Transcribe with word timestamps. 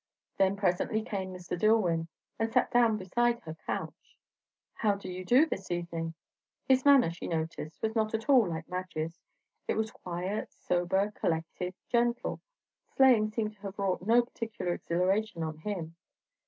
Then 0.39 0.55
presently 0.57 1.03
came 1.03 1.31
Mr. 1.31 1.55
DilIwyn, 1.55 2.07
and 2.39 2.51
sat 2.51 2.71
down 2.71 2.97
beside 2.97 3.39
her 3.41 3.53
couch. 3.67 4.17
"How 4.73 4.95
do 4.95 5.07
you 5.07 5.23
do, 5.23 5.45
this 5.45 5.69
evening?" 5.69 6.15
His 6.67 6.83
manner, 6.85 7.11
she 7.11 7.27
noticed, 7.27 7.83
was 7.83 7.93
not 7.95 8.15
at 8.15 8.27
all 8.27 8.49
like 8.49 8.67
Madge's; 8.67 9.19
it 9.67 9.77
was 9.77 9.91
quiet, 9.91 10.51
sober, 10.53 11.11
collected, 11.11 11.75
gentle; 11.87 12.39
sleighing 12.95 13.29
seemed 13.29 13.53
to 13.53 13.61
have 13.61 13.77
wrought 13.77 14.01
no 14.01 14.23
particular 14.23 14.73
exhilaration 14.73 15.43
on 15.43 15.59
him. 15.59 15.95